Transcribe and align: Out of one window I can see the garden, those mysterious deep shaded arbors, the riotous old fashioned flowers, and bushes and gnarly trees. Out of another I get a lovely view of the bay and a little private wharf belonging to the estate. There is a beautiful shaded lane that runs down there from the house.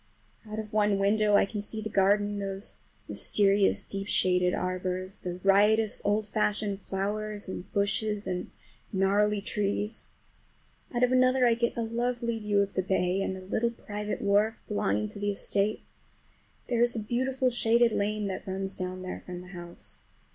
Out 0.49 0.57
of 0.57 0.73
one 0.73 0.97
window 0.97 1.35
I 1.35 1.45
can 1.45 1.61
see 1.61 1.79
the 1.79 1.87
garden, 1.87 2.39
those 2.39 2.79
mysterious 3.07 3.83
deep 3.83 4.07
shaded 4.07 4.51
arbors, 4.51 5.17
the 5.17 5.39
riotous 5.43 6.01
old 6.03 6.25
fashioned 6.25 6.79
flowers, 6.79 7.47
and 7.47 7.71
bushes 7.71 8.25
and 8.25 8.49
gnarly 8.91 9.41
trees. 9.41 10.09
Out 10.91 11.03
of 11.03 11.11
another 11.11 11.45
I 11.45 11.53
get 11.53 11.77
a 11.77 11.83
lovely 11.83 12.39
view 12.39 12.63
of 12.63 12.73
the 12.73 12.81
bay 12.81 13.21
and 13.21 13.37
a 13.37 13.41
little 13.45 13.69
private 13.69 14.23
wharf 14.23 14.63
belonging 14.67 15.07
to 15.09 15.19
the 15.19 15.29
estate. 15.33 15.83
There 16.67 16.81
is 16.81 16.95
a 16.95 16.99
beautiful 16.99 17.51
shaded 17.51 17.91
lane 17.91 18.25
that 18.25 18.47
runs 18.47 18.75
down 18.75 19.03
there 19.03 19.19
from 19.19 19.41
the 19.41 19.49
house. 19.49 20.05